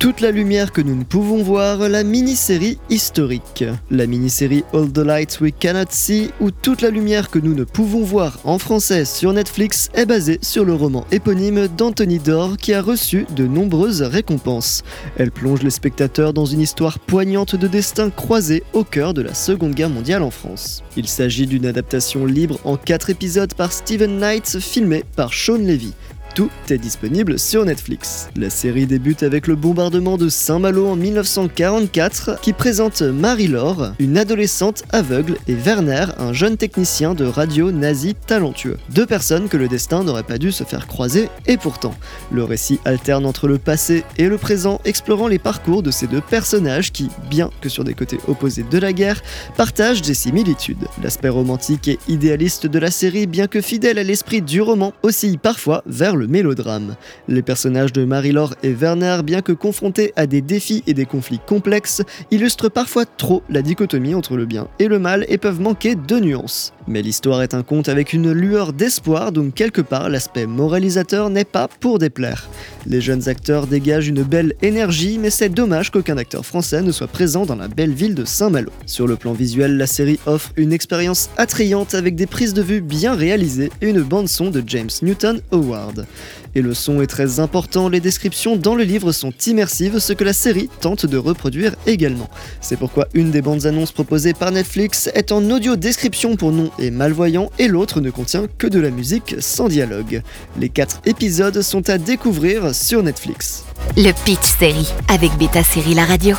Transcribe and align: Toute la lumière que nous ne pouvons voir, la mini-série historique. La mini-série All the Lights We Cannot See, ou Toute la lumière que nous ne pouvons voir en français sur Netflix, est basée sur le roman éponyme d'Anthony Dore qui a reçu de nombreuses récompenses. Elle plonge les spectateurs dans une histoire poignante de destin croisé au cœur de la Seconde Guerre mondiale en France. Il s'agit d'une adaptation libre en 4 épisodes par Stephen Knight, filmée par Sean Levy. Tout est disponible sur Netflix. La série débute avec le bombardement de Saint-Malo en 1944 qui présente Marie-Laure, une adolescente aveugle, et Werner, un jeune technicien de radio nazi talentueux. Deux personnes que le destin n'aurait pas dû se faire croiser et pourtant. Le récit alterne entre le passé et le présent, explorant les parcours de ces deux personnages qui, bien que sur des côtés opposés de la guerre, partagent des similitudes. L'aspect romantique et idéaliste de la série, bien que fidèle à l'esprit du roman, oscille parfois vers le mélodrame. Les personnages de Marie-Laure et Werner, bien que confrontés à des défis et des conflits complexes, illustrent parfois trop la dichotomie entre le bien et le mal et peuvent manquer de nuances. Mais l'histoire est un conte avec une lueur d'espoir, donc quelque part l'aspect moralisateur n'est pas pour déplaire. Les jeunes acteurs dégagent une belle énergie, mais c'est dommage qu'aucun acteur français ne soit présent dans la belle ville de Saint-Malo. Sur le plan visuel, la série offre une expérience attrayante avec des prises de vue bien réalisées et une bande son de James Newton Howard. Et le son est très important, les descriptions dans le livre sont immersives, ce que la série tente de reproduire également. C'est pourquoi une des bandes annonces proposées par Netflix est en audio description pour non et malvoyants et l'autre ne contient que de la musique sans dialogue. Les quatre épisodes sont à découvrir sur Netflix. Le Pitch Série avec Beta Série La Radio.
Toute 0.00 0.22
la 0.22 0.30
lumière 0.30 0.72
que 0.72 0.80
nous 0.80 0.96
ne 0.96 1.04
pouvons 1.04 1.42
voir, 1.42 1.86
la 1.90 2.04
mini-série 2.04 2.78
historique. 2.88 3.66
La 3.90 4.06
mini-série 4.06 4.64
All 4.72 4.90
the 4.90 5.00
Lights 5.00 5.42
We 5.42 5.52
Cannot 5.60 5.90
See, 5.90 6.30
ou 6.40 6.50
Toute 6.50 6.80
la 6.80 6.88
lumière 6.88 7.28
que 7.28 7.38
nous 7.38 7.54
ne 7.54 7.64
pouvons 7.64 8.02
voir 8.02 8.38
en 8.44 8.56
français 8.56 9.04
sur 9.04 9.34
Netflix, 9.34 9.90
est 9.92 10.06
basée 10.06 10.38
sur 10.40 10.64
le 10.64 10.72
roman 10.72 11.04
éponyme 11.12 11.68
d'Anthony 11.68 12.18
Dore 12.18 12.56
qui 12.56 12.72
a 12.72 12.80
reçu 12.80 13.26
de 13.36 13.46
nombreuses 13.46 14.00
récompenses. 14.00 14.84
Elle 15.18 15.30
plonge 15.30 15.62
les 15.62 15.68
spectateurs 15.68 16.32
dans 16.32 16.46
une 16.46 16.62
histoire 16.62 16.98
poignante 16.98 17.54
de 17.54 17.68
destin 17.68 18.08
croisé 18.08 18.62
au 18.72 18.84
cœur 18.84 19.12
de 19.12 19.20
la 19.20 19.34
Seconde 19.34 19.74
Guerre 19.74 19.90
mondiale 19.90 20.22
en 20.22 20.30
France. 20.30 20.82
Il 20.96 21.08
s'agit 21.08 21.46
d'une 21.46 21.66
adaptation 21.66 22.24
libre 22.24 22.58
en 22.64 22.78
4 22.78 23.10
épisodes 23.10 23.52
par 23.52 23.70
Stephen 23.70 24.18
Knight, 24.18 24.60
filmée 24.60 25.04
par 25.14 25.34
Sean 25.34 25.58
Levy. 25.58 25.92
Tout 26.34 26.50
est 26.70 26.78
disponible 26.78 27.38
sur 27.38 27.64
Netflix. 27.64 28.28
La 28.36 28.50
série 28.50 28.86
débute 28.86 29.24
avec 29.24 29.48
le 29.48 29.56
bombardement 29.56 30.16
de 30.16 30.28
Saint-Malo 30.28 30.86
en 30.86 30.94
1944 30.94 32.40
qui 32.40 32.52
présente 32.52 33.02
Marie-Laure, 33.02 33.94
une 33.98 34.16
adolescente 34.16 34.84
aveugle, 34.90 35.36
et 35.48 35.54
Werner, 35.54 36.06
un 36.18 36.32
jeune 36.32 36.56
technicien 36.56 37.14
de 37.14 37.24
radio 37.24 37.72
nazi 37.72 38.14
talentueux. 38.14 38.78
Deux 38.90 39.06
personnes 39.06 39.48
que 39.48 39.56
le 39.56 39.66
destin 39.66 40.04
n'aurait 40.04 40.22
pas 40.22 40.38
dû 40.38 40.52
se 40.52 40.62
faire 40.62 40.86
croiser 40.86 41.28
et 41.46 41.56
pourtant. 41.56 41.94
Le 42.30 42.44
récit 42.44 42.78
alterne 42.84 43.26
entre 43.26 43.48
le 43.48 43.58
passé 43.58 44.04
et 44.16 44.28
le 44.28 44.38
présent, 44.38 44.80
explorant 44.84 45.26
les 45.26 45.40
parcours 45.40 45.82
de 45.82 45.90
ces 45.90 46.06
deux 46.06 46.20
personnages 46.20 46.92
qui, 46.92 47.08
bien 47.28 47.50
que 47.60 47.68
sur 47.68 47.82
des 47.82 47.94
côtés 47.94 48.18
opposés 48.28 48.64
de 48.70 48.78
la 48.78 48.92
guerre, 48.92 49.22
partagent 49.56 50.02
des 50.02 50.14
similitudes. 50.14 50.86
L'aspect 51.02 51.28
romantique 51.28 51.88
et 51.88 51.98
idéaliste 52.06 52.66
de 52.66 52.78
la 52.78 52.92
série, 52.92 53.26
bien 53.26 53.48
que 53.48 53.60
fidèle 53.60 53.98
à 53.98 54.04
l'esprit 54.04 54.42
du 54.42 54.62
roman, 54.62 54.92
oscille 55.02 55.38
parfois 55.38 55.82
vers 55.86 56.14
le 56.16 56.19
mélodrame. 56.26 56.96
Les 57.28 57.42
personnages 57.42 57.92
de 57.92 58.04
Marie-Laure 58.04 58.54
et 58.62 58.72
Werner, 58.72 59.20
bien 59.24 59.42
que 59.42 59.52
confrontés 59.52 60.12
à 60.16 60.26
des 60.26 60.40
défis 60.40 60.82
et 60.86 60.94
des 60.94 61.06
conflits 61.06 61.40
complexes, 61.46 62.02
illustrent 62.30 62.68
parfois 62.68 63.04
trop 63.04 63.42
la 63.48 63.62
dichotomie 63.62 64.14
entre 64.14 64.36
le 64.36 64.46
bien 64.46 64.68
et 64.78 64.88
le 64.88 64.98
mal 64.98 65.24
et 65.28 65.38
peuvent 65.38 65.60
manquer 65.60 65.94
de 65.94 66.18
nuances. 66.18 66.72
Mais 66.86 67.02
l'histoire 67.02 67.42
est 67.42 67.54
un 67.54 67.62
conte 67.62 67.88
avec 67.88 68.12
une 68.12 68.32
lueur 68.32 68.72
d'espoir, 68.72 69.32
donc 69.32 69.54
quelque 69.54 69.80
part 69.80 70.08
l'aspect 70.08 70.46
moralisateur 70.46 71.30
n'est 71.30 71.44
pas 71.44 71.68
pour 71.68 71.98
déplaire. 71.98 72.48
Les 72.86 73.00
jeunes 73.00 73.28
acteurs 73.28 73.66
dégagent 73.66 74.08
une 74.08 74.22
belle 74.22 74.54
énergie, 74.62 75.18
mais 75.18 75.30
c'est 75.30 75.50
dommage 75.50 75.90
qu'aucun 75.90 76.16
acteur 76.16 76.44
français 76.44 76.82
ne 76.82 76.92
soit 76.92 77.06
présent 77.06 77.46
dans 77.46 77.56
la 77.56 77.68
belle 77.68 77.92
ville 77.92 78.14
de 78.14 78.24
Saint-Malo. 78.24 78.70
Sur 78.86 79.06
le 79.06 79.16
plan 79.16 79.32
visuel, 79.32 79.76
la 79.76 79.86
série 79.86 80.18
offre 80.26 80.52
une 80.56 80.72
expérience 80.72 81.30
attrayante 81.36 81.94
avec 81.94 82.16
des 82.16 82.26
prises 82.26 82.54
de 82.54 82.62
vue 82.62 82.80
bien 82.80 83.14
réalisées 83.14 83.70
et 83.80 83.88
une 83.88 84.02
bande 84.02 84.28
son 84.28 84.50
de 84.50 84.62
James 84.66 84.90
Newton 85.02 85.40
Howard. 85.52 86.06
Et 86.54 86.62
le 86.62 86.74
son 86.74 87.00
est 87.00 87.06
très 87.06 87.38
important, 87.38 87.88
les 87.88 88.00
descriptions 88.00 88.56
dans 88.56 88.74
le 88.74 88.82
livre 88.82 89.12
sont 89.12 89.32
immersives, 89.46 89.98
ce 89.98 90.12
que 90.12 90.24
la 90.24 90.32
série 90.32 90.68
tente 90.80 91.06
de 91.06 91.16
reproduire 91.16 91.76
également. 91.86 92.28
C'est 92.60 92.76
pourquoi 92.76 93.06
une 93.14 93.30
des 93.30 93.42
bandes 93.42 93.66
annonces 93.66 93.92
proposées 93.92 94.34
par 94.34 94.50
Netflix 94.50 95.08
est 95.14 95.30
en 95.30 95.48
audio 95.50 95.76
description 95.76 96.36
pour 96.36 96.50
non 96.50 96.70
et 96.78 96.90
malvoyants 96.90 97.50
et 97.58 97.68
l'autre 97.68 98.00
ne 98.00 98.10
contient 98.10 98.46
que 98.58 98.66
de 98.66 98.80
la 98.80 98.90
musique 98.90 99.36
sans 99.38 99.68
dialogue. 99.68 100.22
Les 100.58 100.68
quatre 100.68 101.00
épisodes 101.06 101.62
sont 101.62 101.88
à 101.88 101.98
découvrir 101.98 102.74
sur 102.74 103.02
Netflix. 103.02 103.64
Le 103.96 104.12
Pitch 104.24 104.58
Série 104.58 104.88
avec 105.08 105.30
Beta 105.38 105.62
Série 105.62 105.94
La 105.94 106.04
Radio. 106.04 106.36